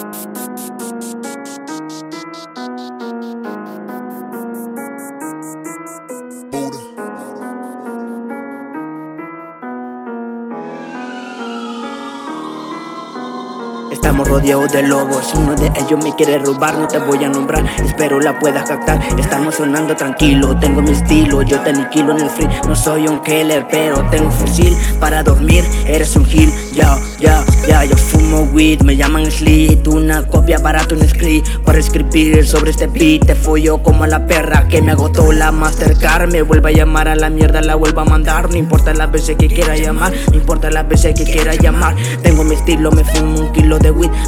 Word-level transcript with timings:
Thank 0.00 0.36
you 0.38 0.49
Estamos 13.90 14.28
rodeados 14.28 14.70
de 14.70 14.84
lobos, 14.84 15.32
uno 15.34 15.56
de 15.56 15.66
ellos 15.66 16.04
me 16.04 16.14
quiere 16.14 16.38
robar, 16.38 16.78
no 16.78 16.86
te 16.86 16.98
voy 16.98 17.24
a 17.24 17.28
nombrar, 17.28 17.64
espero 17.84 18.20
la 18.20 18.38
puedas 18.38 18.68
captar. 18.68 19.00
Estamos 19.18 19.56
sonando 19.56 19.96
tranquilo, 19.96 20.56
tengo 20.60 20.80
mi 20.80 20.92
estilo, 20.92 21.42
yo 21.42 21.58
te 21.60 21.70
aniquilo 21.70 22.12
en 22.12 22.20
el 22.20 22.30
free. 22.30 22.48
No 22.68 22.76
soy 22.76 23.08
un 23.08 23.20
killer, 23.20 23.66
pero 23.68 24.08
tengo 24.08 24.30
fusil 24.30 24.76
para 25.00 25.24
dormir. 25.24 25.64
Eres 25.86 26.14
un 26.14 26.24
gil, 26.24 26.52
ya, 26.72 26.96
ya, 27.18 27.44
ya. 27.66 27.84
Yo 27.84 27.96
fumo 27.96 28.42
weed, 28.52 28.82
me 28.82 28.94
llaman 28.96 29.28
Slit, 29.28 29.84
una 29.88 30.24
copia 30.24 30.58
barata, 30.58 30.94
un 30.94 31.08
script 31.08 31.48
para 31.64 31.78
escribir 31.78 32.46
sobre 32.46 32.70
este 32.70 32.86
beat. 32.86 33.26
Te 33.26 33.34
follo 33.34 33.82
como 33.82 34.04
a 34.04 34.06
la 34.06 34.24
perra 34.24 34.68
que 34.68 34.80
me 34.82 34.92
agotó 34.92 35.32
la 35.32 35.50
Mastercard. 35.50 36.30
Me 36.30 36.42
vuelve 36.42 36.70
a 36.70 36.72
llamar 36.72 37.08
a 37.08 37.16
la 37.16 37.28
mierda, 37.28 37.60
la 37.60 37.74
vuelvo 37.74 38.02
a 38.02 38.04
mandar. 38.04 38.48
No 38.50 38.56
importa 38.56 38.94
las 38.94 39.10
veces 39.10 39.36
que 39.36 39.48
quiera 39.48 39.76
llamar, 39.76 40.12
no 40.30 40.36
importa 40.36 40.70
las 40.70 40.86
veces 40.88 41.12
que 41.16 41.24
quiera 41.24 41.56
llamar. 41.56 41.96
Tengo 42.22 42.44
mi 42.44 42.54
estilo, 42.54 42.92
me 42.92 43.02
fumo 43.02 43.40
un 43.40 43.52
kilo 43.52 43.79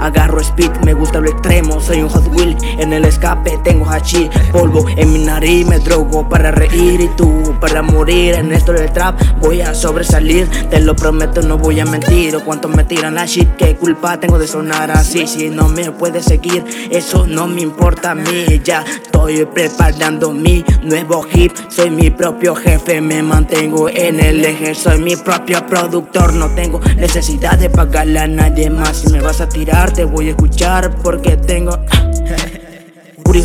agarro 0.00 0.40
speed, 0.40 0.70
me 0.84 0.94
gusta 0.94 1.20
lo 1.20 1.30
extremo, 1.30 1.80
soy 1.80 2.02
un 2.02 2.08
Hot 2.08 2.26
Wheel, 2.34 2.56
en 2.78 2.92
el 2.92 3.04
escape 3.04 3.58
tengo 3.62 3.84
hachís, 3.86 4.28
polvo 4.52 4.84
en 4.96 5.12
mi 5.12 5.18
nariz, 5.20 5.66
me 5.66 5.78
drogo 5.78 6.28
para 6.28 6.50
reír 6.50 7.00
y 7.00 7.08
tú 7.16 7.54
para 7.60 7.82
morir, 7.82 8.34
en 8.34 8.52
esto 8.52 8.72
del 8.72 8.90
trap 8.92 9.20
voy 9.40 9.60
a 9.60 9.74
sobresalir, 9.74 10.48
te 10.70 10.80
lo 10.80 10.96
prometo 10.96 11.42
no 11.42 11.58
voy 11.58 11.80
a 11.80 11.84
mentir, 11.84 12.34
o 12.36 12.44
cuánto 12.44 12.68
me 12.68 12.84
tiran 12.84 13.14
la 13.14 13.26
shit, 13.26 13.56
qué 13.56 13.76
culpa 13.76 14.18
tengo 14.18 14.38
de 14.38 14.46
sonar 14.46 14.90
así, 14.90 15.26
si 15.26 15.50
no 15.50 15.68
me 15.68 15.90
puedes 15.92 16.24
seguir, 16.24 16.64
eso 16.90 17.26
no 17.26 17.46
me 17.46 17.62
importa 17.62 18.12
a 18.12 18.14
mí, 18.14 18.60
ya 18.64 18.84
estoy 18.84 19.44
preparando 19.44 20.32
mi 20.32 20.64
nuevo 20.82 21.22
hit, 21.22 21.52
soy 21.68 21.90
mi 21.90 22.10
propio 22.10 22.54
jefe, 22.54 23.00
me 23.00 23.22
mantengo 23.22 23.88
en 23.88 24.20
el 24.20 24.44
eje, 24.44 24.74
soy 24.74 24.98
mi 25.00 25.16
propio 25.16 25.66
productor, 25.66 26.32
no 26.34 26.48
tengo 26.54 26.80
necesidad 26.96 27.58
de 27.58 27.68
pagarle 27.70 28.20
a 28.20 28.26
nadie 28.26 28.70
más, 28.70 29.04
a 29.40 29.48
tirar 29.48 29.90
te 29.92 30.04
voy 30.04 30.28
a 30.28 30.30
escuchar 30.30 30.94
porque 31.02 31.36
tengo 31.36 31.72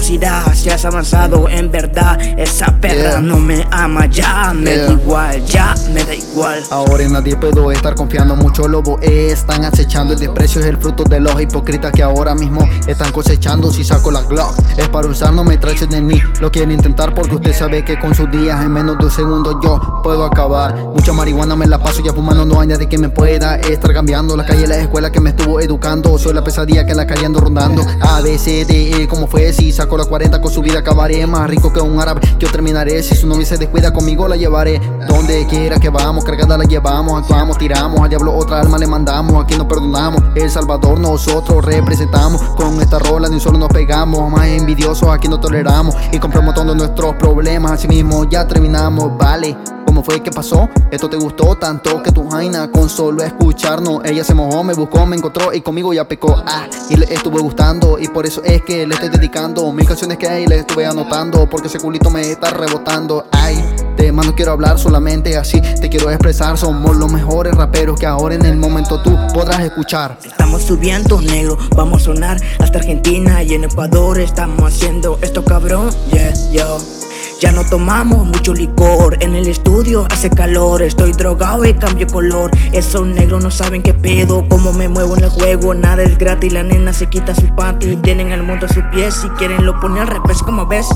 curiosidad 0.05 0.53
si 0.53 0.69
has 0.69 0.85
avanzado 0.85 1.49
en 1.49 1.71
verdad 1.71 2.19
esa 2.37 2.67
perra 2.79 2.95
Yeah. 2.95 3.21
no 3.21 3.37
me 3.39 3.67
ama 3.71 4.05
ya 4.05 4.53
me 4.53 4.71
Yeah. 4.71 4.85
da 4.85 4.93
igual 4.93 5.45
ya 5.45 5.75
me 5.93 6.03
da 6.03 6.13
igual 6.13 6.63
Ahora 6.69 7.03
en 7.03 7.13
nadie 7.13 7.35
puedo 7.35 7.71
estar 7.71 7.95
confiando, 7.95 8.35
muchos 8.35 8.69
lobos 8.69 9.01
están 9.01 9.63
acechando. 9.65 10.13
El 10.13 10.19
desprecio 10.19 10.61
es 10.61 10.67
el 10.67 10.77
fruto 10.77 11.03
de 11.03 11.19
los 11.19 11.39
hipócritas 11.41 11.91
que 11.91 12.03
ahora 12.03 12.35
mismo 12.35 12.67
están 12.87 13.11
cosechando. 13.11 13.71
Si 13.71 13.83
saco 13.83 14.11
la 14.11 14.21
Glock, 14.23 14.53
es 14.77 14.87
para 14.89 15.07
usar, 15.07 15.33
no 15.33 15.43
me 15.43 15.57
traicionen 15.57 16.07
ni 16.07 16.21
lo 16.41 16.51
quieren 16.51 16.71
intentar. 16.71 17.13
Porque 17.13 17.35
usted 17.35 17.53
sabe 17.53 17.83
que 17.85 17.97
con 17.99 18.13
sus 18.13 18.29
días 18.31 18.61
en 18.63 18.71
menos 18.71 18.97
de 18.97 19.05
un 19.05 19.11
segundo 19.11 19.59
yo 19.63 20.01
puedo 20.03 20.25
acabar. 20.25 20.75
Mucha 20.75 21.13
marihuana 21.13 21.55
me 21.55 21.67
la 21.67 21.79
paso 21.79 22.01
ya 22.03 22.13
fumando, 22.13 22.45
no 22.45 22.59
hay 22.59 22.67
nadie 22.67 22.87
que 22.87 22.97
me 22.97 23.09
pueda 23.09 23.55
estar 23.55 23.93
cambiando. 23.93 24.35
La 24.35 24.45
calle, 24.45 24.67
la 24.67 24.77
escuela 24.77 25.11
que 25.11 25.21
me 25.21 25.29
estuvo 25.31 25.59
educando. 25.61 26.17
Soy 26.17 26.33
la 26.33 26.43
pesadilla 26.43 26.85
que 26.85 26.91
en 26.91 26.97
la 26.97 27.07
calle 27.07 27.25
ando 27.25 27.39
rondando. 27.39 27.83
A, 28.01 28.21
B, 28.21 28.37
C, 28.37 28.65
D, 28.65 29.03
E, 29.03 29.07
como 29.07 29.27
fue. 29.27 29.53
Si 29.53 29.71
saco 29.71 29.94
la 29.97 30.05
40 30.05 30.41
con 30.41 30.51
su 30.51 30.61
vida 30.61 30.79
acabaré. 30.79 31.25
Más 31.25 31.49
rico 31.49 31.71
que 31.71 31.79
un 31.79 31.99
árabe, 31.99 32.21
yo 32.39 32.49
terminaré. 32.51 33.01
Si 33.03 33.15
su 33.15 33.27
novia 33.27 33.45
se 33.45 33.57
descuida 33.57 33.93
conmigo, 33.93 34.27
la 34.27 34.35
llevaré. 34.35 34.79
Donde 35.07 35.45
quiera 35.47 35.79
que 35.79 35.89
vamos, 35.89 36.23
cargada 36.23 36.57
la 36.57 36.65
llevamos, 36.65 37.21
actuamos, 37.21 37.57
tiramos. 37.57 38.01
Al 38.01 38.09
diablo 38.09 38.35
otra 38.35 38.61
alma 38.61 38.77
le 38.77 38.87
mandamos. 38.87 39.43
Aquí 39.43 39.57
no 39.57 39.67
perdonamos. 39.67 40.21
El 40.35 40.49
Salvador 40.49 40.99
nosotros 40.99 41.63
representamos. 41.63 42.41
Con 42.41 42.81
esta 42.81 42.99
rola 42.99 43.29
ni 43.29 43.39
solo 43.39 43.57
nos 43.57 43.69
pegamos. 43.69 44.29
Más 44.31 44.47
envidiosos 44.47 45.09
aquí 45.09 45.27
no 45.27 45.39
toleramos. 45.39 45.95
Y 46.11 46.19
compramos 46.19 46.53
todos 46.55 46.75
nuestros 46.75 47.15
problemas. 47.15 47.71
Así 47.71 47.87
mismo 47.87 48.23
ya 48.29 48.47
terminamos, 48.47 49.17
vale. 49.17 49.55
¿Cómo 49.95 50.03
fue 50.03 50.21
que 50.21 50.29
pasó? 50.29 50.67
Esto 50.91 51.09
te 51.09 51.15
gustó 51.15 51.55
tanto 51.55 52.03
que 52.03 52.11
tu 52.11 52.29
jaina 52.29 52.69
con 52.69 52.89
solo 52.89 53.23
escucharnos. 53.23 54.03
Ella 54.03 54.25
se 54.25 54.33
mojó, 54.33 54.61
me 54.61 54.73
buscó, 54.73 55.05
me 55.05 55.15
encontró 55.15 55.53
y 55.53 55.61
conmigo 55.61 55.93
ya 55.93 56.05
pecó. 56.05 56.35
Ah, 56.45 56.67
y 56.89 56.97
le 56.97 57.05
estuve 57.13 57.39
gustando 57.39 57.97
y 57.97 58.09
por 58.09 58.25
eso 58.25 58.43
es 58.43 58.61
que 58.63 58.85
le 58.85 58.93
estoy 58.93 59.07
dedicando 59.07 59.71
mis 59.71 59.87
canciones 59.87 60.17
que 60.17 60.27
hay 60.27 60.47
le 60.47 60.57
estuve 60.57 60.85
anotando 60.85 61.49
porque 61.49 61.69
ese 61.69 61.79
culito 61.79 62.09
me 62.09 62.29
está 62.29 62.49
rebotando. 62.49 63.25
Ay, 63.31 63.55
de 63.95 64.11
más 64.11 64.25
no 64.25 64.35
quiero 64.35 64.51
hablar 64.51 64.77
solamente 64.77 65.37
así, 65.37 65.61
te 65.61 65.87
quiero 65.87 66.09
expresar. 66.09 66.57
Somos 66.57 66.97
los 66.97 67.09
mejores 67.09 67.55
raperos 67.55 67.97
que 67.97 68.05
ahora 68.05 68.35
en 68.35 68.45
el 68.45 68.57
momento 68.57 69.01
tú 69.01 69.17
podrás 69.33 69.61
escuchar. 69.61 70.17
Estamos 70.25 70.63
subiendo 70.63 71.21
negro, 71.21 71.57
vamos 71.73 72.01
a 72.01 72.05
sonar 72.07 72.37
hasta 72.59 72.79
Argentina 72.79 73.43
y 73.43 73.53
en 73.53 73.63
Ecuador 73.63 74.19
estamos 74.19 74.73
haciendo 74.73 75.17
esto 75.21 75.45
cabrón, 75.45 75.89
yeah, 76.11 76.33
yo. 76.51 77.04
Ya 77.39 77.51
no 77.51 77.65
tomamos 77.65 78.25
mucho 78.25 78.53
licor, 78.53 79.17
en 79.19 79.35
el 79.35 79.47
estudio 79.47 80.07
hace 80.09 80.29
calor, 80.29 80.81
estoy 80.81 81.11
drogado 81.11 81.65
y 81.65 81.73
cambio 81.73 82.07
color. 82.07 82.49
Esos 82.71 83.05
negros 83.05 83.43
no 83.43 83.51
saben 83.51 83.83
qué 83.83 83.93
pedo, 83.93 84.45
cómo 84.47 84.71
me 84.71 84.87
muevo 84.87 85.17
en 85.17 85.25
el 85.25 85.29
juego, 85.29 85.73
nada 85.73 86.03
es 86.03 86.17
gratis, 86.17 86.53
la 86.53 86.63
nena 86.63 86.93
se 86.93 87.07
quita 87.07 87.35
su 87.35 87.53
panty, 87.55 87.97
tienen 87.97 88.31
el 88.31 88.41
mundo 88.41 88.67
a 88.67 88.69
sus 88.69 88.83
pies, 88.85 89.15
si 89.15 89.27
quieren 89.29 89.65
lo 89.65 89.77
ponen 89.81 89.99
al 89.99 90.07
revés 90.07 90.41
como 90.43 90.65
ves. 90.65 90.87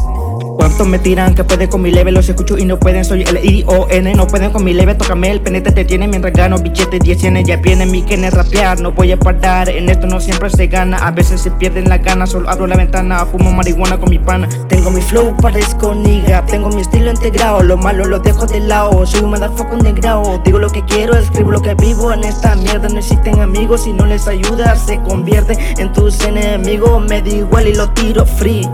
¿Cuántos 0.60 0.86
me 0.90 1.00
tiran 1.00 1.36
que 1.36 1.46
pueden 1.46 1.70
con 1.70 1.82
mi 1.82 1.90
leve? 1.90 2.12
Los 2.12 2.28
escucho 2.28 2.58
y 2.58 2.66
no 2.66 2.78
pueden, 2.78 3.06
soy 3.06 3.22
el 3.22 3.40
I-O-N 3.46 4.14
No 4.14 4.28
pueden 4.28 4.52
con 4.52 4.62
mi 4.66 4.74
leve, 4.74 4.94
tócame 4.94 5.32
el 5.32 5.40
penete, 5.40 5.72
te 5.72 5.86
tiene 5.86 6.06
mientras 6.06 6.34
gano 6.34 6.58
Billete 6.58 7.00
10 7.00 7.18
cienes, 7.18 7.48
ya 7.48 7.56
viene 7.56 7.86
mi 7.86 8.04
quien 8.04 8.30
rapear 8.30 8.82
No 8.82 8.92
voy 8.92 9.14
a 9.14 9.18
parar, 9.18 9.70
en 9.70 9.88
esto 9.88 10.06
no 10.06 10.20
siempre 10.20 10.50
se 10.50 10.68
gana 10.68 10.98
A 10.98 11.12
veces 11.12 11.40
se 11.40 11.52
pierden 11.52 11.88
las 11.88 12.04
ganas, 12.04 12.32
solo 12.32 12.50
abro 12.50 12.68
la 12.68 12.76
ventana 12.76 13.26
Fumo 13.26 13.54
marihuana 13.54 13.98
con 13.98 14.10
mi 14.10 14.20
pana 14.20 14.50
Tengo 14.68 14.92
mi 14.92 15.00
flow, 15.00 15.34
parezco 15.38 15.96
niga 15.96 16.46
Tengo 16.46 16.68
mi 16.68 16.82
estilo 16.82 17.10
integrado, 17.10 17.64
lo 17.64 17.78
malo 17.78 18.04
lo 18.04 18.20
dejo 18.20 18.46
de 18.46 18.60
lado 18.60 19.06
Soy 19.06 19.22
un 19.22 19.30
motherfucker 19.30 19.82
negrado 19.82 20.42
Digo 20.44 20.60
lo 20.60 20.70
que 20.70 20.84
quiero, 20.84 21.16
escribo 21.16 21.52
lo 21.52 21.62
que 21.62 21.74
vivo 21.76 22.12
En 22.12 22.26
esta 22.26 22.58
mierda 22.58 22.90
no 22.90 23.00
existen 23.00 23.40
amigos 23.40 23.86
Si 23.86 23.94
no 23.94 24.06
les 24.06 24.28
ayudas, 24.28 24.86
se 24.86 25.00
convierte 25.04 25.58
en 25.78 25.94
tus 25.94 26.20
enemigos 26.26 27.02
Me 27.02 27.22
da 27.22 27.30
igual 27.30 27.66
y 27.70 27.76
lo 27.76 27.90
tiro 27.92 28.26
free 28.26 28.68